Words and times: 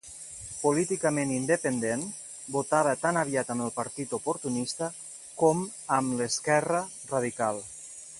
Políticament 0.59 1.33
independent, 1.33 2.05
votava 2.55 2.95
tan 3.03 3.19
aviat 3.23 3.51
amb 3.55 3.65
el 3.67 3.73
partit 3.75 4.17
oportunista 4.21 4.89
com 5.43 5.63
amb 5.99 6.17
l'esquerra 6.23 6.81
radical. 7.15 7.63